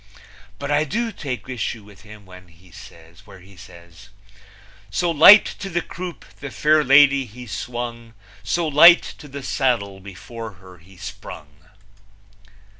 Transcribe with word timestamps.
But 0.57 0.71
I 0.71 0.83
do 0.83 1.11
take 1.11 1.47
issue 1.47 1.83
with 1.83 2.01
him 2.01 2.25
where 2.25 2.41
he 2.41 2.71
says: 2.71 3.19
So 4.89 5.11
light 5.11 5.45
to 5.59 5.69
the 5.69 5.83
croupe 5.83 6.25
the 6.39 6.49
fair 6.49 6.83
lady 6.83 7.25
he 7.25 7.45
swung, 7.45 8.15
So 8.41 8.67
light 8.67 9.03
to 9.19 9.27
the 9.27 9.43
saddle 9.43 9.99
before 9.99 10.53
her 10.53 10.79
he 10.79 10.97
sprung! 10.97 11.67